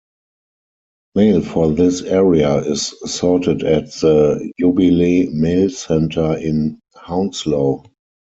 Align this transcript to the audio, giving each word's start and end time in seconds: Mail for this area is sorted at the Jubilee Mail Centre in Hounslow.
Mail 1.13 1.41
for 1.43 1.71
this 1.71 2.01
area 2.01 2.57
is 2.63 2.87
sorted 3.05 3.61
at 3.63 3.91
the 4.01 4.51
Jubilee 4.59 5.29
Mail 5.31 5.69
Centre 5.69 6.37
in 6.37 6.79
Hounslow. 6.95 7.83